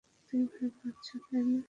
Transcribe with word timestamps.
তুমি 0.27 0.45
ভয় 0.53 0.71
পাচ্ছ, 0.79 1.07
তাই 1.23 1.41
না? 1.47 1.59